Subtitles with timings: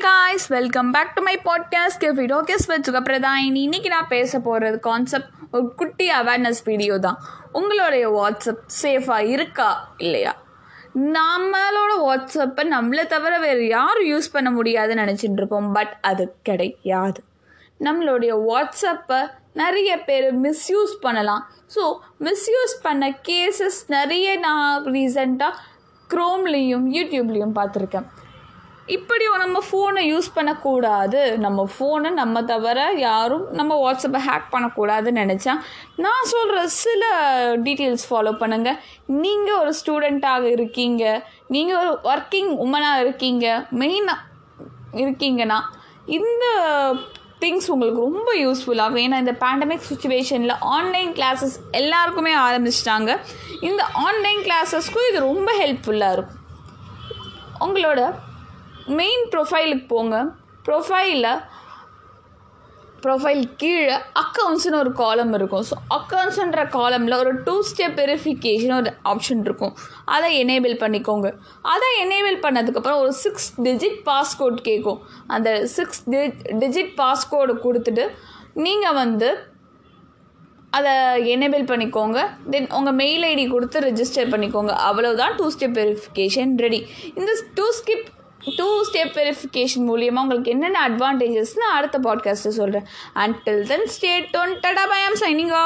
[0.00, 3.60] Guys welcome back to my podcast video case வச்சுக்க சுகப்பிரதாயினி.
[3.66, 7.18] இன்னைக்கு நான் பேச போகிறது கான்செப்ட் ஒரு குட்டி அவேர்னஸ் வீடியோ தான்.
[7.52, 10.42] உங்களுடைய வாட்ஸ்அப் சேஃபாக இருக்கா இல்லையா?
[10.94, 15.72] நம்மளோட வாட்ஸ்அப்பை நம்மளை தவிர வேறு யாரும் யூஸ் பண்ண முடியாதுன்னு நினச்சிட்டு இருப்போம்.
[15.72, 17.22] பட் அது கிடையாது.
[17.80, 21.48] நம்மளுடைய வாட்ஸ்அப்பை நிறைய பேர் மிஸ்யூஸ் பண்ணலாம்.
[21.74, 25.52] ஸோ மிஸ்யூஸ் பண்ண கேசஸ் நிறைய நான் ரீசெண்டாக
[26.14, 28.08] க்ரோம்லேயும் யூடியூப்லேயும் பார்த்துருக்கேன்.
[28.94, 31.20] இப்படி நம்ம ஃபோனை யூஸ் பண்ணக்கூடாது.
[31.44, 35.54] நம்ம ஃபோனை நம்ம தவிர யாரும் நம்ம வாட்ஸ்அப்பை ஹேக் பண்ணக்கூடாதுன்னு நினச்சா
[36.04, 37.02] நான் சொல்கிற சில
[37.66, 41.04] டீட்டெயில்ஸ் ஃபாலோ பண்ணுங்கள் நீங்கள் ஒரு ஸ்டூடெண்ட்டாக இருக்கீங்க.
[41.54, 43.66] நீங்கள் ஒரு ஒர்க்கிங் உமனாக இருக்கீங்க.
[43.82, 44.24] மெயினாக
[45.04, 45.58] இருக்கீங்கன்னா
[46.18, 46.44] இந்த
[47.40, 53.18] திங்ஸ் உங்களுக்கு ரொம்ப யூஸ்ஃபுல்லாகும் ஏன்னா இந்த பேண்டமிக் சுச்சுவேஷனில் ஆன்லைன் கிளாஸஸ் எல்லாருக்குமே ஆரம்பிச்சிட்டாங்க.
[53.60, 56.42] இந்த ஆன்லைன் கிளாஸஸ்க்கும் இது ரொம்ப ஹெல்ப்ஃபுல்லாக இருக்கும்.
[57.66, 58.00] உங்களோட
[59.00, 60.16] மெயின் ப்ரொஃபைலுக்கு போங்க.
[60.68, 61.30] ப்ரொஃபைலில்
[63.04, 65.64] ப்ரொஃபைல் கீழே அக்கௌண்ட்ஸ்னு ஒரு காலம் இருக்கும்.
[65.68, 69.74] ஸோ அக்கௌண்ட்ஸுன்ற காலமில் ஒரு டூ ஸ்டெப் வெரிஃபிகேஷன் ஒரு ஆப்ஷன் இருக்கும்.
[70.14, 71.28] அதை எனேபிள் பண்ணிக்கோங்க.
[71.72, 75.02] அதை எனேபிள் பண்ணதுக்கப்புறம் ஒரு சிக்ஸ் டிஜிட் பாஸ்கோட் கேட்கும்
[75.36, 76.22] அந்த சிக்ஸ் டி
[76.62, 78.06] டிஜிட் பாஸ்கோடு கொடுத்துட்டு
[78.66, 79.30] நீங்கள் வந்து
[80.76, 80.92] அதை
[81.34, 82.18] எனேபிள் பண்ணிக்கோங்க.
[82.52, 84.72] தென் உங்கள் மெயில் ஐடி கொடுத்து ரெஜிஸ்டர் பண்ணிக்கோங்க.
[84.88, 86.80] அவ்வளோதான் டூ ஸ்டெப் வெரிஃபிகேஷன் ரெடி
[87.18, 88.06] இந்த two skip
[88.54, 94.52] two step verification மூலியமாக உங்களுக்கு என்னென்ன அட்வான்டேஜஸ்னு அடுத்த பாட்காஸ்ட்டு சொல்கிறேன் and till then stay tuned
[94.60, 95.64] tata bye am signing off